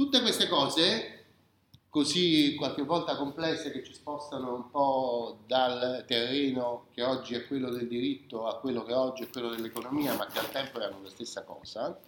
Tutte 0.00 0.22
queste 0.22 0.48
cose 0.48 1.24
così 1.90 2.54
qualche 2.54 2.80
volta 2.84 3.16
complesse 3.16 3.70
che 3.70 3.84
ci 3.84 3.92
spostano 3.92 4.54
un 4.54 4.70
po' 4.70 5.40
dal 5.46 6.06
terreno 6.06 6.86
che 6.94 7.02
oggi 7.02 7.34
è 7.34 7.46
quello 7.46 7.68
del 7.68 7.86
diritto 7.86 8.46
a 8.46 8.58
quello 8.60 8.82
che 8.82 8.94
oggi 8.94 9.24
è 9.24 9.28
quello 9.28 9.50
dell'economia, 9.50 10.14
ma 10.14 10.24
che 10.24 10.38
al 10.38 10.50
tempo 10.50 10.80
erano 10.80 11.02
la 11.02 11.10
stessa 11.10 11.42
cosa. 11.42 12.00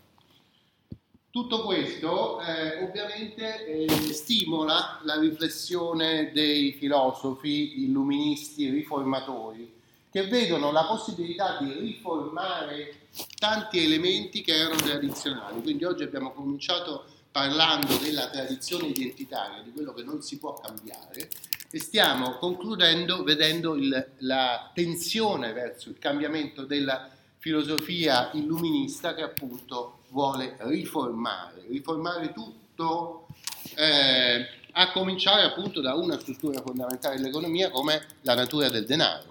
Tutto 1.29 1.65
questo 1.65 2.41
eh, 2.41 2.83
ovviamente 2.83 3.67
eh, 3.67 3.89
stimola 4.15 5.03
la 5.05 5.19
riflessione 5.19 6.33
dei 6.33 6.73
filosofi 6.73 7.83
illuministi 7.85 8.71
riformatori 8.71 9.71
che 10.11 10.29
vedono 10.29 10.73
la 10.73 10.87
possibilità 10.87 11.59
di 11.61 11.71
riformare 11.71 13.09
tanti 13.39 13.85
elementi 13.85 14.41
che 14.41 14.55
erano 14.55 14.77
tradizionali. 14.77 15.61
Quindi 15.61 15.85
oggi 15.85 16.05
abbiamo 16.05 16.33
cominciato 16.33 17.21
parlando 17.33 17.97
della 17.97 18.29
tradizione 18.29 18.89
identitaria, 18.89 19.63
di 19.63 19.73
quello 19.73 19.95
che 19.95 20.05
non 20.05 20.21
si 20.23 20.39
può 20.39 20.53
cambiare, 20.53 21.31
e 21.71 21.81
stiamo 21.81 22.37
concludendo 22.37 23.23
vedendo 23.23 23.75
il, 23.75 24.11
la 24.19 24.71
tensione 24.75 25.55
verso 25.55 25.89
il 25.89 25.99
cambiamento 25.99 26.67
della 26.67 27.09
filosofia 27.39 28.31
illuminista 28.35 29.15
che 29.15 29.23
appunto 29.23 30.03
vuole 30.11 30.57
riformare, 30.61 31.65
riformare 31.69 32.33
tutto, 32.33 33.27
eh, 33.75 34.47
a 34.73 34.93
cominciare 34.93 35.43
appunto 35.43 35.81
da 35.81 35.95
una 35.95 36.19
struttura 36.21 36.61
fondamentale 36.61 37.17
dell'economia 37.17 37.71
come 37.71 38.07
la 38.21 38.35
natura 38.35 38.69
del 38.69 38.85
denaro. 38.85 39.31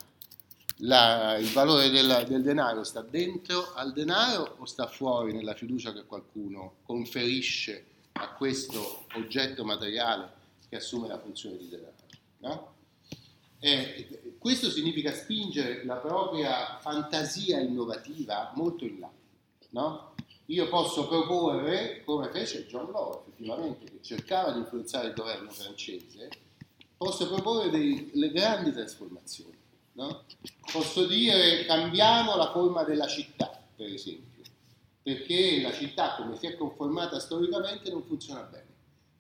La, 0.84 1.38
il 1.38 1.52
valore 1.52 1.92
del, 1.92 2.26
del, 2.28 2.42
denaro 2.42 2.84
sta 2.84 3.02
dentro 3.02 3.72
al 3.76 3.94
denaro 3.94 4.56
o 4.58 4.66
sta 4.66 4.88
fuori 4.88 5.32
nella 5.32 5.54
fiducia 5.54 5.94
che 5.94 6.06
qualcuno 6.06 6.78
conferisce 6.84 7.86
a 8.22 8.34
questo 8.34 9.06
oggetto 9.16 9.66
materiale 9.66 10.40
che 10.70 10.76
assume 10.76 11.08
la 11.08 11.20
funzione 11.20 11.58
di 11.58 11.68
denaro. 11.68 11.94
No? 12.38 12.74
E 13.60 14.36
questo 14.38 14.70
significa 14.70 15.14
spingere 15.14 15.84
la 15.86 15.96
propria 15.96 16.78
fantasia 16.80 17.60
innovativa 17.60 18.52
molto 18.56 18.86
in 18.86 19.00
là. 19.00 19.10
No? 19.70 20.14
Io 20.46 20.68
posso 20.70 21.08
proporre, 21.08 22.04
come 22.04 22.30
fece 22.30 22.68
John 22.68 22.92
Law 22.92 23.22
effettivamente, 23.22 23.86
che 23.86 24.00
cercava 24.02 24.52
di 24.52 24.60
influenzare 24.60 25.10
il 25.10 25.14
governo 25.14 25.50
francese, 25.50 26.30
posso 26.98 27.28
proporre 27.28 27.70
delle 27.70 28.32
grandi 28.32 28.72
trasformazioni. 28.72 29.58
No? 29.94 30.24
Posso 30.72 31.06
dire 31.06 31.66
cambiamo 31.66 32.36
la 32.36 32.52
forma 32.52 32.84
della 32.84 33.08
città, 33.08 33.62
per 33.76 33.88
esempio 33.88 34.31
perché 35.04 35.62
la 35.62 35.74
città 35.74 36.16
come 36.16 36.38
si 36.38 36.48
è 36.48 36.56
conformata 36.56 37.20
storicamente 37.20 37.90
non 37.90 38.04
funziona 38.04 38.42
bene. 38.42 38.70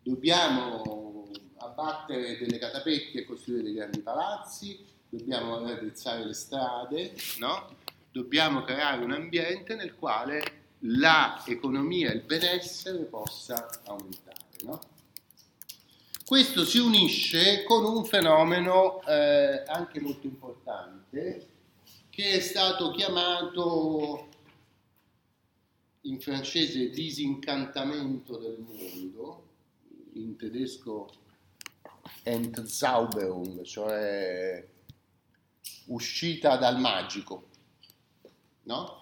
Dobbiamo 0.03 1.29
abbattere 1.57 2.37
delle 2.37 2.57
catapecchie 2.57 3.21
e 3.21 3.25
costruire 3.25 3.63
dei 3.63 3.73
grandi 3.73 3.99
palazzi, 3.99 4.85
dobbiamo 5.09 5.59
raddrizzare 5.59 6.25
le 6.25 6.33
strade, 6.33 7.13
no? 7.39 7.75
dobbiamo 8.11 8.63
creare 8.63 9.03
un 9.03 9.11
ambiente 9.11 9.75
nel 9.75 9.95
quale 9.95 10.59
l'economia 10.79 12.11
e 12.11 12.15
il 12.15 12.21
benessere 12.21 13.03
possa 13.03 13.69
aumentare. 13.85 14.39
No? 14.63 14.79
Questo 16.25 16.63
si 16.63 16.77
unisce 16.77 17.63
con 17.63 17.83
un 17.83 18.05
fenomeno 18.05 19.01
eh, 19.03 19.63
anche 19.65 19.99
molto 19.99 20.27
importante 20.27 21.47
che 22.09 22.31
è 22.31 22.39
stato 22.39 22.91
chiamato 22.91 24.27
in 26.01 26.19
francese 26.19 26.89
disincantamento 26.89 28.37
del 28.37 28.57
mondo, 28.59 29.49
in 30.13 30.35
tedesco 30.35 31.09
Entzauberung, 32.23 33.61
cioè 33.63 34.67
uscita 35.85 36.57
dal 36.57 36.79
magico, 36.79 37.47
no? 38.63 38.99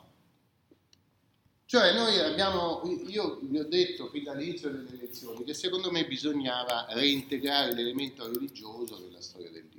Cioè 1.65 1.93
noi 1.93 2.19
abbiamo, 2.19 2.81
io 3.07 3.39
vi 3.43 3.59
ho 3.59 3.67
detto 3.67 4.07
fin 4.09 4.23
dall'inizio 4.23 4.71
delle 4.71 4.91
elezioni 4.91 5.43
che 5.43 5.53
secondo 5.53 5.91
me 5.91 6.07
bisognava 6.07 6.87
reintegrare 6.89 7.75
l'elemento 7.75 8.25
religioso 8.25 8.97
nella 8.99 9.21
storia 9.21 9.51
del 9.51 9.65
diritto. 9.65 9.78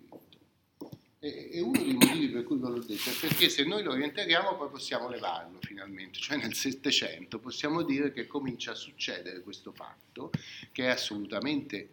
E, 1.22 1.60
uno 1.60 1.82
dei 1.82 1.92
motivi 1.92 2.30
per 2.30 2.44
cui 2.44 2.58
ve 2.58 2.68
l'ho 2.68 2.78
detto 2.78 3.10
è 3.10 3.12
perché 3.12 3.50
se 3.50 3.64
noi 3.64 3.82
lo 3.82 3.92
rientriamo 3.92 4.56
poi 4.56 4.70
possiamo 4.70 5.06
levarlo 5.06 5.58
finalmente, 5.60 6.18
cioè 6.18 6.38
nel 6.38 6.54
Settecento. 6.54 7.38
Possiamo 7.38 7.82
dire 7.82 8.10
che 8.10 8.26
comincia 8.26 8.70
a 8.70 8.74
succedere 8.74 9.42
questo 9.42 9.70
fatto 9.72 10.30
che 10.72 10.84
è 10.84 10.88
assolutamente 10.88 11.88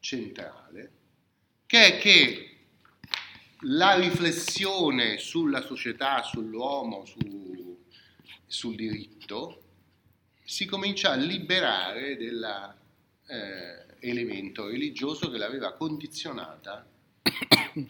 centrale, 0.00 0.90
che 1.64 1.86
è 1.86 1.98
che 1.98 2.56
la 3.60 3.94
riflessione 3.94 5.18
sulla 5.18 5.62
società, 5.62 6.24
sull'uomo, 6.24 7.04
su, 7.04 7.84
sul 8.46 8.74
diritto, 8.74 9.62
si 10.42 10.66
comincia 10.66 11.12
a 11.12 11.14
liberare 11.14 12.16
dell'elemento 12.16 14.66
eh, 14.66 14.70
religioso 14.72 15.30
che 15.30 15.38
l'aveva 15.38 15.72
condizionata 15.72 16.84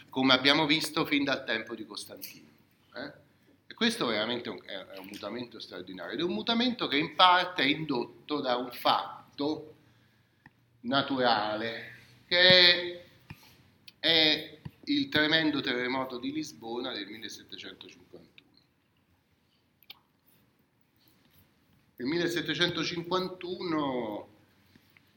come 0.09 0.33
abbiamo 0.33 0.67
visto 0.67 1.05
fin 1.05 1.25
dal 1.25 1.45
tempo 1.45 1.75
di 1.75 1.85
Costantino. 1.87 2.49
Eh? 2.95 3.13
E 3.67 3.75
questo 3.75 4.07
veramente 4.07 4.49
è 4.49 4.99
un 4.99 5.07
mutamento 5.07 5.61
straordinario 5.61 6.15
ed 6.15 6.21
è 6.21 6.25
un 6.25 6.33
mutamento 6.33 6.89
che 6.89 6.97
in 6.97 7.15
parte 7.15 7.63
è 7.63 7.67
indotto 7.67 8.41
da 8.41 8.57
un 8.57 8.71
fatto 8.73 9.75
naturale 10.81 11.95
che 12.27 13.05
è 13.99 14.59
il 14.85 15.09
tremendo 15.09 15.61
terremoto 15.61 16.19
di 16.19 16.33
Lisbona 16.33 16.93
del 16.93 17.07
1751. 17.07 18.05
Nel 21.99 22.09
1751 22.09 24.29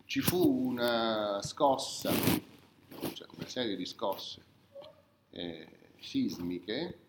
ci 0.05 0.21
fu 0.21 0.69
una 0.69 1.41
scossa, 1.43 2.09
cioè 3.13 3.27
una 3.35 3.47
serie 3.47 3.75
di 3.75 3.85
scosse 3.85 4.47
eh, 5.31 5.91
sismiche 5.99 6.99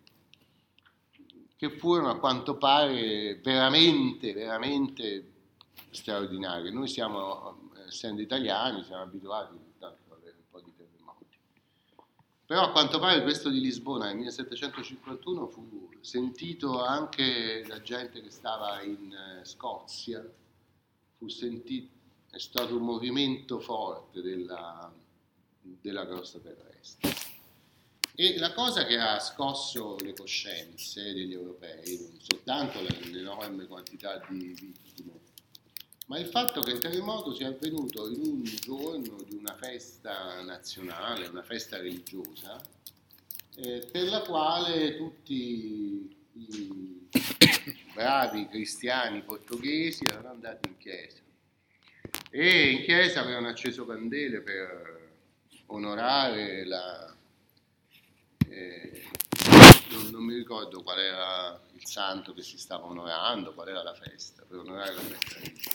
che 1.61 1.71
furono 1.71 2.09
a 2.09 2.19
quanto 2.19 2.57
pare 2.57 3.39
veramente, 3.43 4.33
veramente 4.33 5.33
straordinarie. 5.91 6.71
Noi 6.71 6.89
siamo, 6.89 7.71
essendo 7.87 8.23
italiani, 8.23 8.83
siamo 8.83 9.03
abituati 9.03 9.59
tanto 9.79 9.99
ad 10.09 10.19
avere 10.19 10.37
un 10.39 10.45
po' 10.51 10.61
di 10.61 10.73
terremoti. 10.75 11.37
Però 12.47 12.63
a 12.63 12.71
quanto 12.71 12.99
pare 12.99 13.23
questo 13.23 13.51
di 13.51 13.61
Lisbona 13.61 14.07
nel 14.07 14.17
1751 14.17 15.47
fu 15.49 15.91
sentito 16.01 16.83
anche 16.83 17.63
da 17.69 17.83
gente 17.83 18.23
che 18.23 18.31
stava 18.31 18.81
in 18.81 19.13
eh, 19.13 19.45
Scozia, 19.45 20.27
fu 21.19 21.29
sentito, 21.29 21.91
è 22.31 22.39
stato 22.39 22.75
un 22.75 22.85
movimento 22.85 23.61
forte 23.61 24.23
della, 24.23 24.91
della 25.61 26.07
crosta 26.07 26.39
terrestre. 26.39 27.20
E 28.21 28.37
la 28.37 28.53
cosa 28.53 28.85
che 28.85 28.99
ha 28.99 29.19
scosso 29.19 29.97
le 30.01 30.13
coscienze 30.13 31.03
degli 31.15 31.33
europei, 31.33 31.99
non 32.03 32.19
soltanto 32.21 32.79
l'enorme 33.11 33.65
quantità 33.65 34.23
di 34.29 34.49
vittime, 34.49 35.13
ma 36.09 36.19
il 36.19 36.27
fatto 36.27 36.61
che 36.61 36.73
il 36.73 36.81
terremoto 36.81 37.33
sia 37.33 37.49
avvenuto 37.49 38.11
in 38.11 38.21
un 38.21 38.43
giorno 38.45 39.23
di 39.27 39.37
una 39.37 39.57
festa 39.57 40.43
nazionale, 40.43 41.29
una 41.29 41.43
festa 41.43 41.79
religiosa, 41.79 42.61
eh, 43.57 43.89
per 43.91 44.11
la 44.11 44.21
quale 44.21 44.99
tutti 44.99 46.15
i 46.35 47.09
bravi 47.95 48.49
cristiani 48.49 49.23
portoghesi 49.23 50.05
erano 50.05 50.29
andati 50.29 50.69
in 50.69 50.77
chiesa. 50.77 51.21
E 52.29 52.71
in 52.71 52.83
chiesa 52.83 53.21
avevano 53.21 53.49
acceso 53.49 53.87
candele 53.87 54.43
per 54.43 55.09
onorare 55.69 56.67
la 56.67 57.15
eh, 58.51 59.03
non, 59.91 60.11
non, 60.11 60.25
mi 60.25 60.35
ricordo 60.35 60.83
qual 60.83 60.99
era 60.99 61.61
il 61.73 61.87
santo 61.87 62.35
che 62.35 62.43
si 62.43 62.59
stava 62.59 62.85
onorando, 62.87 63.55
qual 63.55 63.69
era 63.69 63.83
la 63.83 63.95
festa, 63.95 64.45
per 64.47 64.59
onorare 64.59 64.95
la 64.95 65.01
festa. 65.01 65.71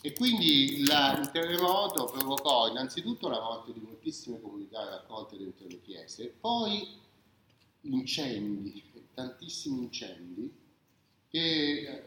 E 0.00 0.12
quindi 0.12 0.84
la, 0.84 1.18
il 1.18 1.30
terremoto 1.30 2.04
provocò 2.04 2.68
innanzitutto 2.68 3.28
la 3.28 3.40
morte 3.40 3.72
di 3.72 3.80
moltissime 3.80 4.40
comunità 4.40 4.88
raccolte 4.88 5.36
dentro 5.36 5.66
le 5.66 5.80
chiese, 5.80 6.28
poi 6.28 6.86
incendi, 7.82 8.82
tantissimi 9.14 9.84
incendi, 9.84 10.52
che 11.28 11.40
eh, 11.40 12.02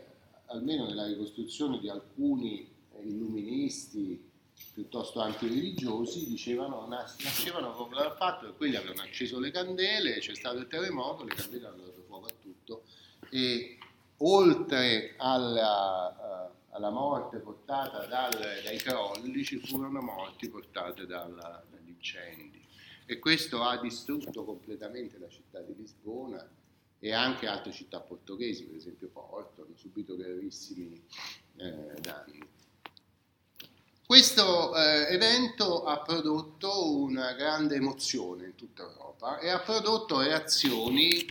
almeno 0.46 0.86
nella 0.86 1.08
ricostruzione 1.08 1.80
di 1.80 1.90
alcuni 1.90 2.70
illuministi 3.02 4.27
piuttosto 4.74 5.22
antireligiosi 5.22 6.28
dicevano, 6.28 6.86
nascevano 6.88 7.74
proprio 7.74 8.00
dal 8.00 8.16
fatto 8.16 8.46
che 8.46 8.54
quelli 8.54 8.76
avevano 8.76 9.02
acceso 9.02 9.40
le 9.40 9.52
candele, 9.52 10.20
c'è 10.20 10.36
stato 10.36 10.58
il 10.58 10.68
terremoto, 10.68 11.24
le 11.24 11.34
candele 11.34 11.66
hanno 11.66 11.86
dato 11.86 12.04
fuoco 12.06 12.28
a 12.28 12.34
tutto 12.42 12.84
e 13.30 13.78
oltre 14.18 15.16
alla, 15.18 16.52
alla 16.70 16.90
morte 16.90 17.38
portata 17.40 18.06
dal, 18.06 18.32
dai 18.64 18.78
crolli 18.78 19.44
ci 19.44 19.58
furono 19.58 20.02
morti 20.02 20.50
portate 20.50 21.06
dalla, 21.06 21.64
dagli 21.70 21.90
incendi. 21.90 22.64
E 23.06 23.20
questo 23.20 23.64
ha 23.64 23.80
distrutto 23.80 24.44
completamente 24.44 25.18
la 25.18 25.30
città 25.30 25.62
di 25.62 25.74
Lisbona 25.76 26.46
e 27.00 27.14
anche 27.14 27.48
altre 27.48 27.72
città 27.72 28.00
portoghesi, 28.00 28.66
per 28.66 28.76
esempio 28.76 29.08
Porto, 29.08 29.64
hanno 29.64 29.76
subito 29.76 30.16
gravissimi 30.16 30.94
eh. 30.94 31.02
Questo 34.18 34.76
eh, 34.76 35.14
evento 35.14 35.84
ha 35.84 36.00
prodotto 36.00 36.92
una 36.92 37.34
grande 37.34 37.76
emozione 37.76 38.46
in 38.46 38.56
tutta 38.56 38.82
Europa 38.82 39.38
e 39.38 39.50
ha 39.50 39.60
prodotto 39.60 40.22
reazioni 40.22 41.24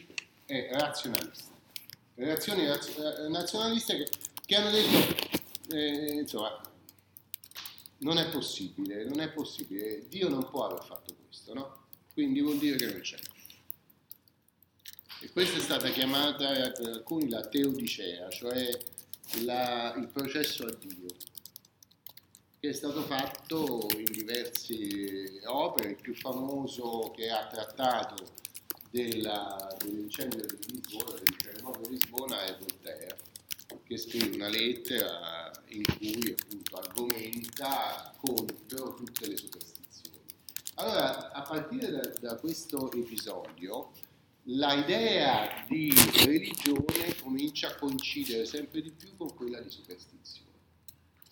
eh, 0.47 0.69
razionaliste. 0.71 1.51
Reazioni 2.15 2.65
raz- 2.65 2.97
eh, 2.97 3.29
nazionaliste 3.29 3.97
che, 3.97 4.09
che, 4.47 4.55
hanno 4.55 4.71
detto, 4.71 5.75
eh, 5.75 6.13
insomma, 6.13 6.61
non 7.99 8.19
è 8.19 8.29
possibile, 8.29 9.03
non 9.03 9.19
è 9.19 9.31
possibile, 9.31 10.07
Dio 10.07 10.29
non 10.29 10.49
può 10.49 10.67
aver 10.67 10.85
fatto 10.85 11.13
questo, 11.27 11.55
no? 11.55 11.87
Quindi 12.13 12.41
vuol 12.41 12.59
dire 12.59 12.77
che 12.77 12.87
non 12.87 13.01
c'è. 13.01 13.19
E 15.23 15.31
questa 15.33 15.59
è 15.59 15.61
stata 15.61 15.89
chiamata 15.89 16.71
per 16.71 16.87
alcuni 16.87 17.29
la 17.31 17.45
teodicea, 17.45 18.29
cioè 18.29 18.71
la, 19.43 19.93
il 19.97 20.07
processo 20.07 20.67
a 20.67 20.73
Dio, 20.73 21.09
che 22.59 22.69
è 22.71 22.73
stato 22.73 23.03
fatto 23.03 23.87
in 23.97 24.05
diverse 24.11 25.41
opere, 25.45 25.91
il 25.91 26.01
più 26.01 26.15
famoso 26.15 27.13
che 27.15 27.29
ha 27.29 27.47
trattato 27.47 28.15
della, 28.91 29.75
dell'incendio 29.79 30.45
di 30.47 30.73
Lisbona, 30.73 31.19
del 31.19 31.37
terremoto 31.37 31.81
di 31.81 31.91
Lisbona 31.91 32.45
è 32.45 32.57
Voltaire, 32.59 33.19
che 33.85 33.97
scrive 33.99 34.37
una 34.37 34.49
lettera 34.49 35.51
in 35.69 35.83
cui 35.85 36.35
appunto 36.39 36.77
argomenta 36.77 38.15
contro 38.21 38.95
tutte 38.95 39.29
le 39.29 39.37
superstizioni. 39.37 40.21
Allora, 40.77 41.33
a 41.33 41.43
partire 41.43 41.91
da, 41.91 42.13
da 42.21 42.37
questo 42.37 42.91
episodio, 42.93 43.93
l'idea 44.45 45.65
di 45.69 45.93
religione 46.25 47.15
comincia 47.21 47.69
a 47.69 47.75
coincidere 47.75 48.47
sempre 48.47 48.81
di 48.81 48.91
più 48.91 49.15
con 49.17 49.35
quella 49.35 49.61
di 49.61 49.71
superstizione. 49.71 50.46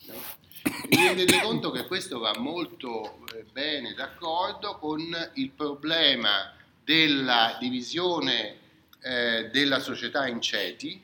Vi 0.07 0.97
rendete 0.97 1.41
conto 1.41 1.71
che 1.71 1.87
questo 1.87 2.19
va 2.19 2.35
molto 2.39 3.25
eh, 3.33 3.47
bene 3.51 3.95
d'accordo 3.95 4.77
con 4.77 5.01
il 5.35 5.51
problema 5.51 6.53
della 6.83 7.57
divisione 7.59 8.59
eh, 9.01 9.49
della 9.51 9.79
società 9.79 10.27
in 10.27 10.43
ceti 10.43 11.03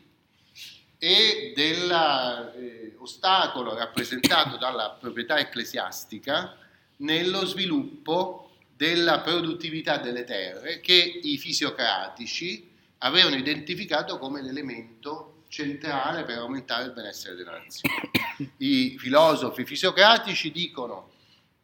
e 0.98 1.54
dell'ostacolo 1.56 3.74
eh, 3.74 3.78
rappresentato 3.78 4.58
dalla 4.58 4.90
proprietà 4.90 5.38
ecclesiastica 5.38 6.58
nello 6.96 7.46
sviluppo 7.46 8.50
della 8.76 9.20
produttività 9.20 9.96
delle 9.96 10.24
terre 10.24 10.80
che 10.80 11.20
i 11.22 11.38
fisiocratici 11.38 12.68
avevano 12.98 13.36
identificato 13.36 14.18
come 14.18 14.42
l'elemento 14.42 15.39
centrale 15.50 16.22
per 16.24 16.38
aumentare 16.38 16.84
il 16.84 16.92
benessere 16.92 17.34
della 17.34 17.58
nazione. 17.58 18.10
I 18.56 18.96
filosofi 18.98 19.66
fisiocratici 19.66 20.50
dicono 20.50 21.10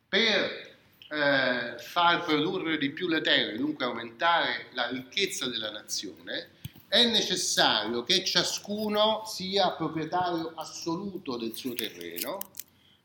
per 0.06 0.76
eh, 1.08 1.78
far 1.78 2.24
produrre 2.24 2.76
di 2.76 2.90
più 2.90 3.08
le 3.08 3.22
terre, 3.22 3.56
dunque 3.56 3.86
aumentare 3.86 4.66
la 4.74 4.88
ricchezza 4.88 5.46
della 5.46 5.70
nazione, 5.70 6.50
è 6.88 7.04
necessario 7.06 8.02
che 8.02 8.24
ciascuno 8.24 9.22
sia 9.24 9.70
proprietario 9.70 10.52
assoluto 10.54 11.38
del 11.38 11.54
suo 11.54 11.72
terreno 11.72 12.38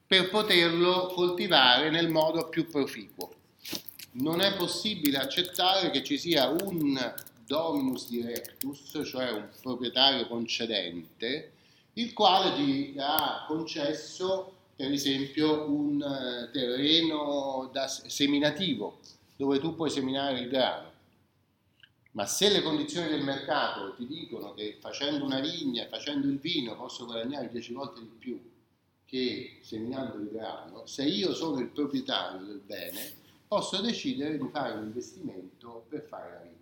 per 0.05 0.29
poterlo 0.29 1.07
coltivare 1.07 1.89
nel 1.89 2.09
modo 2.09 2.49
più 2.49 2.67
proficuo 2.67 3.39
non 4.13 4.41
è 4.41 4.55
possibile 4.55 5.17
accettare 5.17 5.89
che 5.89 6.03
ci 6.03 6.17
sia 6.17 6.47
un 6.47 7.13
dominus 7.51 8.07
directus, 8.07 9.01
cioè 9.03 9.29
un 9.29 9.49
proprietario 9.61 10.25
concedente, 10.25 11.51
il 11.95 12.13
quale 12.13 12.55
ti 12.55 12.95
ha 12.97 13.43
concesso 13.45 14.53
per 14.73 14.89
esempio 14.89 15.69
un 15.69 16.01
eh, 16.01 16.49
terreno 16.53 17.69
da 17.73 17.89
seminativo 17.89 18.99
dove 19.35 19.59
tu 19.59 19.75
puoi 19.75 19.89
seminare 19.89 20.39
il 20.39 20.47
grano. 20.47 20.89
Ma 22.11 22.25
se 22.25 22.49
le 22.49 22.61
condizioni 22.61 23.09
del 23.09 23.23
mercato 23.23 23.95
ti 23.95 24.07
dicono 24.07 24.53
che 24.53 24.77
facendo 24.79 25.25
una 25.25 25.41
vigna, 25.41 25.87
facendo 25.89 26.27
il 26.27 26.39
vino, 26.39 26.77
posso 26.77 27.05
guadagnare 27.05 27.49
10 27.49 27.73
volte 27.73 27.99
di 27.99 28.15
più 28.17 28.49
che 29.05 29.59
seminando 29.61 30.15
il 30.17 30.29
grano, 30.31 30.85
se 30.85 31.03
io 31.03 31.33
sono 31.33 31.59
il 31.59 31.67
proprietario 31.67 32.45
del 32.45 32.61
bene, 32.65 33.11
posso 33.45 33.81
decidere 33.81 34.37
di 34.37 34.47
fare 34.47 34.77
un 34.77 34.83
investimento 34.85 35.85
per 35.89 36.01
fare 36.03 36.31
la 36.31 36.39
vigna. 36.39 36.60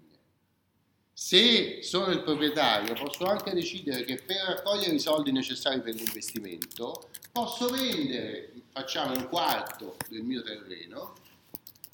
Se 1.22 1.84
sono 1.84 2.12
il 2.12 2.22
proprietario, 2.22 2.94
posso 2.94 3.26
anche 3.26 3.54
decidere 3.54 4.06
che 4.06 4.16
per 4.26 4.38
raccogliere 4.38 4.96
i 4.96 5.00
soldi 5.00 5.34
necessari 5.34 5.82
per 5.82 5.94
l'investimento, 5.94 7.10
posso 7.34 7.68
vendere, 7.68 8.54
facciamo 8.72 9.16
un 9.16 9.28
quarto 9.28 9.98
del 10.08 10.24
mio 10.24 10.42
terreno, 10.42 11.16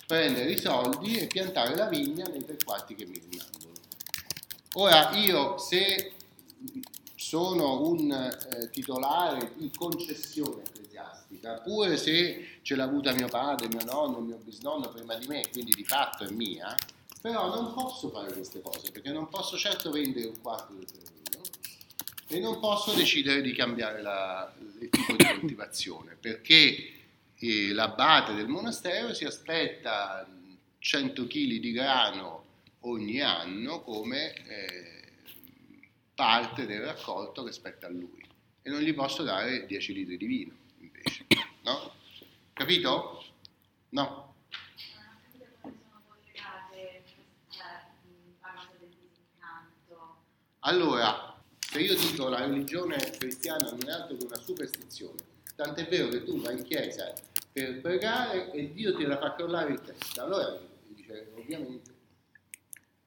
prendere 0.05 0.51
i 0.51 0.59
soldi 0.59 1.17
e 1.17 1.25
piantare 1.25 1.75
la 1.75 1.87
vigna 1.87 2.27
nei 2.27 2.45
tre 2.45 2.55
quarti 2.63 2.93
che 2.93 3.07
mi 3.07 3.19
rimangono. 3.19 3.73
Ora 4.73 5.09
io 5.15 5.57
se 5.57 6.13
sono 7.15 7.81
un 7.81 8.11
eh, 8.11 8.69
titolare 8.69 9.53
di 9.55 9.71
concessione 9.75 10.61
ecclesiastica, 10.61 11.61
pure 11.61 11.97
se 11.97 12.59
ce 12.61 12.75
l'ha 12.75 12.83
avuta 12.83 13.11
mio 13.11 13.27
padre, 13.27 13.69
mio 13.69 13.83
nonno, 13.85 14.19
mio 14.19 14.37
bisnonno 14.37 14.89
prima 14.89 15.15
di 15.15 15.25
me, 15.25 15.49
quindi 15.51 15.71
di 15.71 15.83
fatto 15.83 16.25
è 16.25 16.29
mia, 16.29 16.75
però 17.25 17.49
non 17.49 17.73
posso 17.73 18.11
fare 18.11 18.31
queste 18.31 18.61
cose 18.61 18.91
perché 18.91 19.11
non 19.11 19.27
posso 19.29 19.57
certo 19.57 19.89
vendere 19.89 20.27
un 20.27 20.39
quarto 20.39 20.73
del 20.73 20.85
terreno 20.85 21.43
e 22.27 22.39
non 22.39 22.59
posso 22.59 22.93
decidere 22.93 23.41
di 23.41 23.51
cambiare 23.51 23.99
la, 24.03 24.53
il 24.79 24.89
tipo 24.89 25.15
di 25.15 25.25
coltivazione 25.25 26.15
perché 26.21 26.91
eh, 27.33 27.73
l'abate 27.73 28.35
del 28.35 28.47
monastero 28.47 29.15
si 29.15 29.25
aspetta 29.25 30.29
100 30.77 31.25
kg 31.25 31.55
di 31.55 31.71
grano 31.71 32.43
ogni 32.81 33.19
anno 33.21 33.81
come 33.81 34.33
eh, 34.47 35.03
parte 36.13 36.67
del 36.67 36.83
raccolto 36.83 37.43
che 37.43 37.51
spetta 37.51 37.87
a 37.87 37.89
lui 37.89 38.23
e 38.61 38.69
non 38.69 38.81
gli 38.81 38.93
posso 38.93 39.23
dare 39.23 39.65
10 39.65 39.93
litri 39.93 40.17
di 40.17 40.25
vino 40.27 40.53
invece, 40.77 41.25
no? 41.63 41.91
Capito? 42.53 43.25
No. 43.89 44.34
Allora, 50.67 51.39
se 51.59 51.79
io 51.79 51.95
dico 51.95 52.27
la 52.27 52.39
religione 52.39 52.97
cristiana 53.19 53.69
non 53.69 53.87
è 53.87 53.91
altro 53.91 54.17
che 54.17 54.25
una 54.25 54.35
superstizione, 54.35 55.17
tant'è 55.55 55.87
vero 55.87 56.07
che 56.07 56.23
tu 56.23 56.41
vai 56.41 56.57
in 56.57 56.63
chiesa 56.63 57.13
per 57.51 57.81
pregare 57.81 58.51
e 58.51 58.73
Dio 58.73 58.95
ti 58.95 59.03
la 59.03 59.19
fa 59.19 59.35
crollare 59.35 59.73
in 59.73 59.81
testa, 59.83 60.23
allora 60.23 60.59
dice 60.87 61.31
ovviamente 61.35 61.93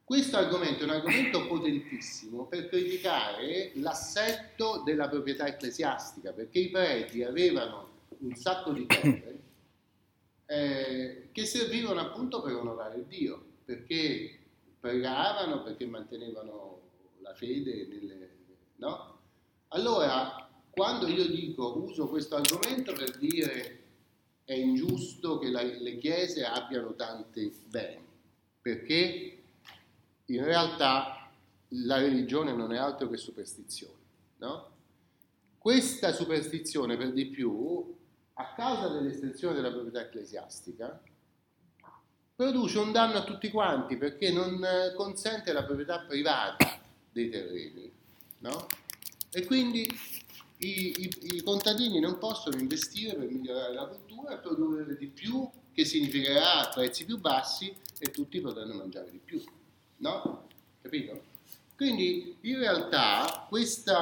questo 0.04 0.36
argomento 0.36 0.82
è 0.82 0.84
un 0.84 0.90
argomento 0.90 1.48
potentissimo 1.48 2.46
per 2.46 2.68
criticare 2.68 3.72
l'assetto 3.74 4.82
della 4.84 5.08
proprietà 5.08 5.48
ecclesiastica, 5.48 6.32
perché 6.32 6.60
i 6.60 6.70
preti 6.70 7.24
avevano 7.24 7.88
un 8.18 8.36
sacco 8.36 8.70
di 8.70 8.86
terre 8.86 9.38
eh, 10.46 11.28
che 11.32 11.44
servivano 11.44 12.00
appunto 12.00 12.40
per 12.40 12.54
onorare 12.54 13.04
Dio, 13.08 13.44
perché 13.64 14.38
pregavano, 14.78 15.64
perché 15.64 15.86
mantenevano 15.86 16.78
la 17.28 17.35
fede 17.35 17.87
nelle... 17.87 18.37
No? 18.76 19.18
Allora, 19.68 20.49
quando 20.70 21.06
io 21.06 21.26
dico, 21.26 21.78
uso 21.78 22.08
questo 22.08 22.37
argomento 22.37 22.92
per 22.92 23.16
dire 23.18 23.82
è 24.44 24.54
ingiusto 24.54 25.38
che 25.38 25.50
la, 25.50 25.62
le 25.62 25.99
chiese 25.99 26.44
abbiano 26.44 26.94
tanti 26.94 27.54
beni, 27.66 28.06
perché 28.62 29.42
in 30.25 30.44
realtà 30.44 31.30
la 31.68 31.99
religione 31.99 32.52
non 32.54 32.73
è 32.73 32.78
altro 32.78 33.11
che 33.11 33.18
superstizione. 33.18 33.97
No? 34.38 34.70
Questa 35.58 36.12
superstizione, 36.12 36.97
per 36.97 37.12
di 37.12 37.26
più, 37.26 37.94
a 38.35 38.54
causa 38.54 38.88
dell'estensione 38.88 39.54
della 39.54 39.70
proprietà 39.70 40.00
ecclesiastica, 40.00 41.02
produce 42.35 42.78
un 42.78 42.92
danno 42.92 43.18
a 43.18 43.25
tutti 43.25 43.50
quanti 43.50 43.97
perché 43.97 44.30
non 44.30 44.64
consente 44.94 45.52
la 45.52 45.64
proprietà 45.64 45.99
privata 46.06 46.87
dei 47.18 47.30
terreni. 47.30 47.92
No? 48.38 48.66
E 49.30 49.44
quindi 49.44 49.87
i, 50.58 51.02
i, 51.02 51.37
i, 51.37 51.42
contadini 51.42 52.00
non 52.00 52.18
possono 52.18 52.56
investire 52.56 53.14
per 53.14 53.28
migliorare 53.28 53.75
la 53.75 53.87
cultura 53.87 54.34
e 54.34 54.38
produrre 54.38 54.96
di 54.96 55.06
più, 55.06 55.48
che 55.72 55.84
significherà 55.84 56.68
prezzi 56.75 57.04
più 57.04 57.18
bassi 57.18 57.72
e 57.98 58.10
tutti 58.10 58.40
potranno 58.40 58.75
mangiare 58.75 59.10
di 59.10 59.20
più 59.25 59.42
no? 59.98 60.46
Capito? 60.82 61.37
Quindi 61.76 62.37
in 62.42 62.58
realtà 62.58 63.46
questo 63.48 63.92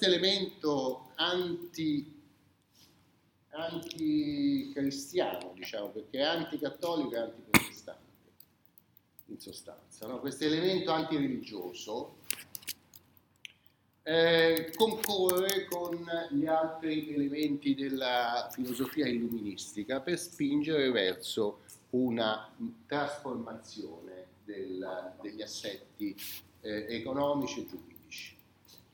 elemento 0.00 1.10
anti 1.16 2.14
anticristiano, 3.50 5.52
diciamo, 5.54 5.88
perché 5.88 6.18
è 6.18 6.24
anticattolico 6.24 7.14
e 7.14 7.18
antiprotestante, 7.18 8.00
in 9.26 9.40
sostanza. 9.40 10.06
No? 10.06 10.20
Questo 10.20 10.44
elemento 10.44 10.92
antireligioso 10.92 12.16
eh, 14.08 14.70
concorre 14.76 15.66
con 15.68 16.06
gli 16.30 16.46
altri 16.46 17.12
elementi 17.12 17.74
della 17.74 18.48
filosofia 18.52 19.08
illuministica 19.08 19.98
per 20.00 20.16
spingere 20.16 20.92
verso 20.92 21.62
una 21.90 22.48
trasformazione 22.86 24.26
del, 24.44 25.12
degli 25.20 25.42
assetti 25.42 26.14
eh, 26.60 26.86
economici 26.88 27.62
e 27.62 27.66
giuridici. 27.66 27.95